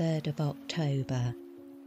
[0.00, 1.34] 3rd of October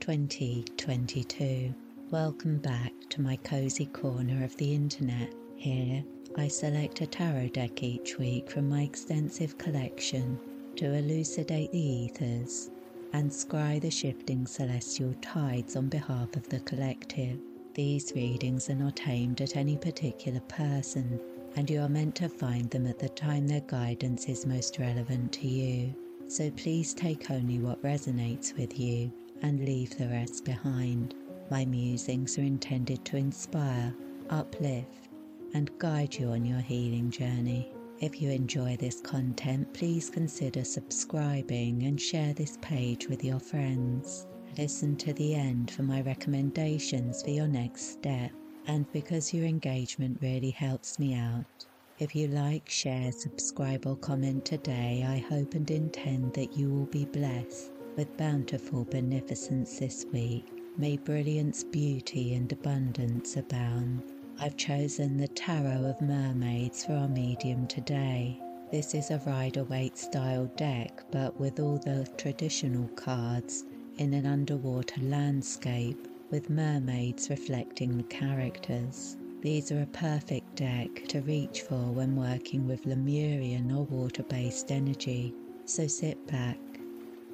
[0.00, 1.74] 2022.
[2.10, 5.32] Welcome back to my cozy corner of the internet.
[5.56, 6.04] Here,
[6.36, 10.38] I select a tarot deck each week from my extensive collection
[10.76, 12.70] to elucidate the ethers
[13.14, 17.38] and scry the shifting celestial tides on behalf of the collective.
[17.72, 21.18] These readings are not aimed at any particular person,
[21.56, 25.32] and you are meant to find them at the time their guidance is most relevant
[25.32, 25.94] to you.
[26.32, 29.12] So please take only what resonates with you
[29.42, 31.14] and leave the rest behind.
[31.50, 33.94] My musings are intended to inspire,
[34.30, 35.10] uplift,
[35.52, 37.70] and guide you on your healing journey.
[38.00, 44.26] If you enjoy this content, please consider subscribing and share this page with your friends.
[44.56, 48.30] Listen to the end for my recommendations for your next step,
[48.66, 51.66] and because your engagement really helps me out.
[51.98, 56.86] If you like, share, subscribe, or comment today, I hope and intend that you will
[56.86, 60.46] be blessed with bountiful beneficence this week.
[60.78, 64.02] May brilliance, beauty, and abundance abound.
[64.40, 68.40] I've chosen the Tarot of Mermaids for our medium today.
[68.70, 73.64] This is a Rider Waite style deck, but with all the traditional cards
[73.98, 79.18] in an underwater landscape with mermaids reflecting the characters.
[79.42, 84.70] These are a perfect deck to reach for when working with Lemurian or water based
[84.70, 85.34] energy.
[85.64, 86.58] So sit back,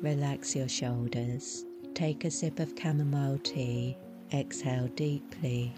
[0.01, 3.99] relax your shoulders, take a sip of chamomile tea,
[4.33, 5.75] exhale deeply,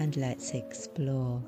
[0.00, 1.40] and let's explore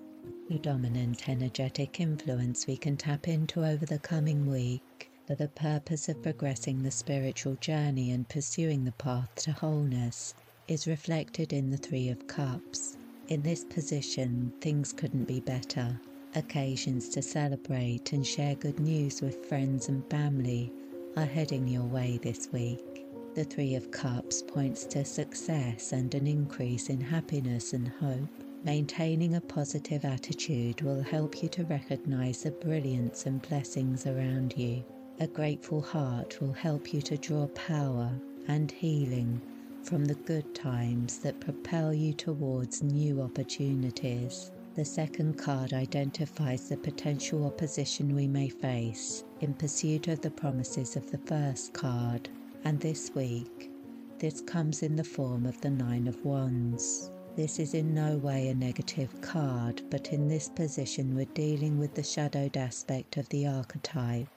[0.48, 6.08] the dominant energetic influence we can tap into over the coming week for the purpose
[6.08, 10.34] of progressing the spiritual journey and pursuing the path to wholeness
[10.68, 12.93] is reflected in the Three of Cups.
[13.28, 15.98] In this position, things couldn't be better.
[16.34, 20.70] Occasions to celebrate and share good news with friends and family
[21.16, 23.06] are heading your way this week.
[23.34, 28.28] The Three of Cups points to success and an increase in happiness and hope.
[28.62, 34.84] Maintaining a positive attitude will help you to recognize the brilliance and blessings around you.
[35.20, 38.10] A grateful heart will help you to draw power
[38.48, 39.40] and healing
[39.84, 44.50] from the good times that propel you towards new opportunities.
[44.74, 50.96] The second card identifies the potential opposition we may face in pursuit of the promises
[50.96, 52.30] of the first card,
[52.64, 53.70] and this week,
[54.18, 57.10] this comes in the form of the Nine of Wands.
[57.36, 61.94] This is in no way a negative card, but in this position, we're dealing with
[61.94, 64.28] the shadowed aspect of the archetype.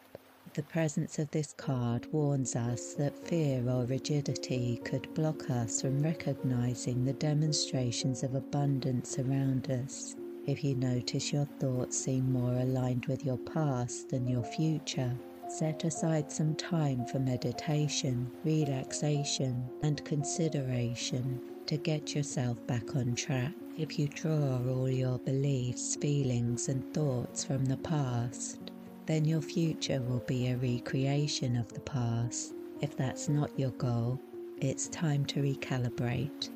[0.57, 6.01] The presence of this card warns us that fear or rigidity could block us from
[6.01, 10.15] recognizing the demonstrations of abundance around us.
[10.47, 15.15] If you notice your thoughts seem more aligned with your past than your future,
[15.47, 23.53] set aside some time for meditation, relaxation, and consideration to get yourself back on track.
[23.77, 28.71] If you draw all your beliefs, feelings, and thoughts from the past,
[29.07, 32.53] then your future will be a recreation of the past.
[32.81, 34.19] If that's not your goal,
[34.59, 36.49] it's time to recalibrate.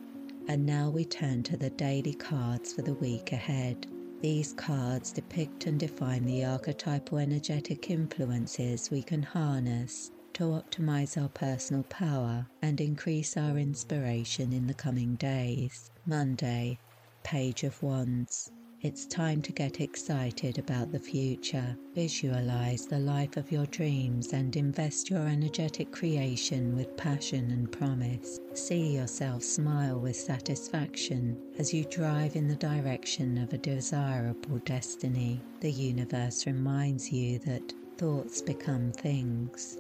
[0.48, 3.88] And now we turn to the daily cards for the week ahead.
[4.22, 11.30] These cards depict and define the archetypal energetic influences we can harness to optimize our
[11.30, 15.90] personal power and increase our inspiration in the coming days.
[16.06, 16.78] Monday,
[17.24, 18.52] Page of Wands.
[18.84, 21.78] It's time to get excited about the future.
[21.94, 28.40] Visualize the life of your dreams and invest your energetic creation with passion and promise.
[28.56, 35.40] See yourself smile with satisfaction as you drive in the direction of a desirable destiny.
[35.60, 39.78] The universe reminds you that thoughts become things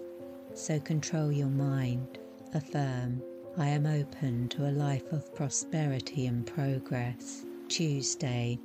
[0.53, 2.19] so control your mind.
[2.53, 3.23] Affirm,
[3.57, 7.45] I am open to a life of prosperity and progress.
[7.67, 8.59] Tuesday,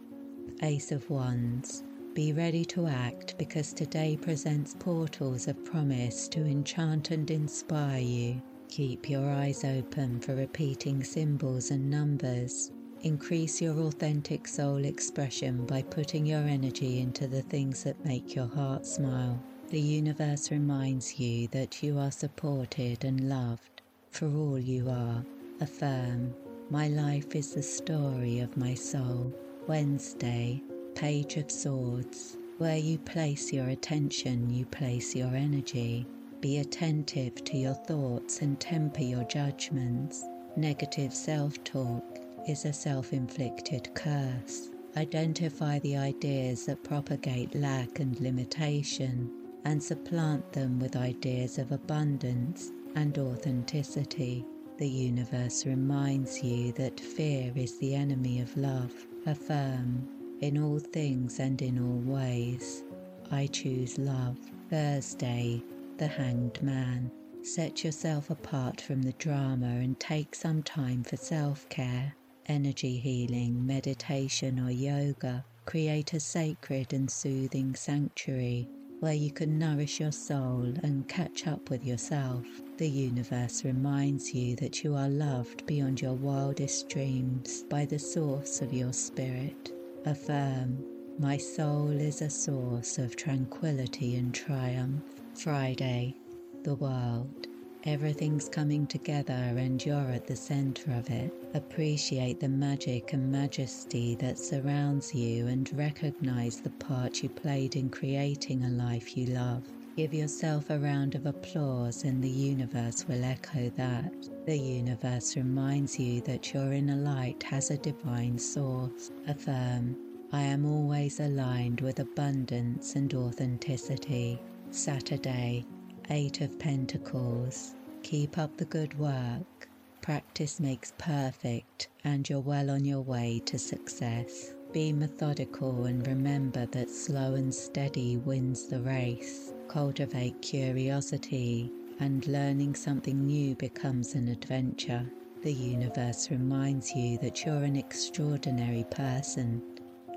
[0.62, 1.84] Ace of Wands.
[2.14, 8.42] Be ready to act because today presents portals of promise to enchant and inspire you.
[8.68, 12.72] Keep your eyes open for repeating symbols and numbers.
[13.02, 18.48] Increase your authentic soul expression by putting your energy into the things that make your
[18.48, 19.38] heart smile.
[19.68, 25.24] The universe reminds you that you are supported and loved for all you are.
[25.60, 26.34] Affirm,
[26.70, 29.34] my life is the story of my soul.
[29.68, 30.62] Wednesday,
[30.94, 32.36] Page of Swords.
[32.58, 36.06] Where you place your attention, you place your energy.
[36.40, 40.24] Be attentive to your thoughts and temper your judgments.
[40.56, 44.70] Negative self talk is a self inflicted curse.
[44.96, 49.30] Identify the ideas that propagate lack and limitation
[49.64, 54.44] and supplant them with ideas of abundance and authenticity.
[54.78, 58.92] The universe reminds you that fear is the enemy of love.
[59.24, 60.06] Affirm,
[60.42, 62.84] in all things and in all ways,
[63.30, 64.36] I choose love.
[64.68, 65.62] Thursday,
[65.96, 67.10] the hanged man.
[67.42, 72.14] Set yourself apart from the drama and take some time for self care,
[72.44, 75.42] energy healing, meditation, or yoga.
[75.64, 78.68] Create a sacred and soothing sanctuary
[79.00, 82.44] where you can nourish your soul and catch up with yourself.
[82.78, 88.60] The universe reminds you that you are loved beyond your wildest dreams by the source
[88.60, 89.72] of your spirit.
[90.04, 90.84] Affirm,
[91.18, 95.02] my soul is a source of tranquility and triumph.
[95.32, 96.16] Friday,
[96.64, 97.46] the world.
[97.84, 101.32] Everything's coming together and you're at the center of it.
[101.54, 107.88] Appreciate the magic and majesty that surrounds you and recognize the part you played in
[107.88, 109.62] creating a life you love.
[109.96, 114.12] Give yourself a round of applause and the universe will echo that.
[114.44, 119.10] The universe reminds you that your inner light has a divine source.
[119.26, 119.96] Affirm,
[120.32, 124.38] I am always aligned with abundance and authenticity.
[124.70, 125.64] Saturday,
[126.10, 127.74] Eight of Pentacles.
[128.02, 129.66] Keep up the good work.
[130.02, 134.55] Practice makes perfect, and you're well on your way to success.
[134.72, 139.52] Be methodical and remember that slow and steady wins the race.
[139.68, 141.70] Cultivate curiosity,
[142.00, 145.10] and learning something new becomes an adventure.
[145.42, 149.62] The universe reminds you that you're an extraordinary person,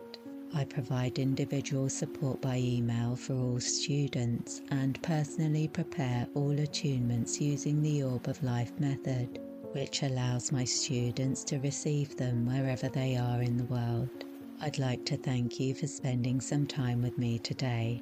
[0.54, 7.82] I provide individual support by email for all students and personally prepare all attunements using
[7.82, 9.40] the Orb of Life method,
[9.74, 14.10] which allows my students to receive them wherever they are in the world.
[14.62, 18.02] I'd like to thank you for spending some time with me today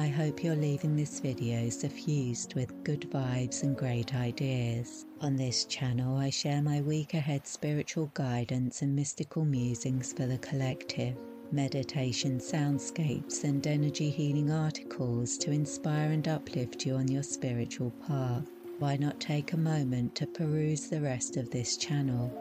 [0.00, 5.06] I hope you're leaving this video suffused with good vibes and great ideas.
[5.20, 10.38] On this channel, I share my week ahead spiritual guidance and mystical musings for the
[10.38, 11.16] collective,
[11.50, 18.46] meditation soundscapes, and energy healing articles to inspire and uplift you on your spiritual path.
[18.78, 22.32] Why not take a moment to peruse the rest of this channel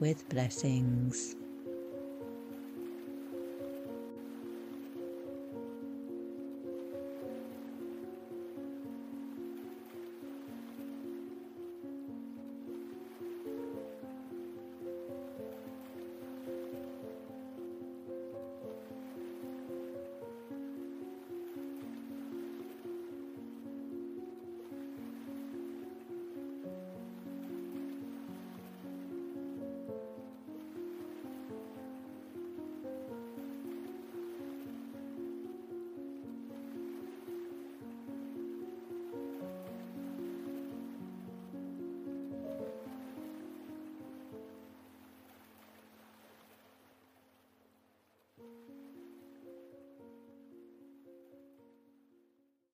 [0.00, 1.36] With blessings.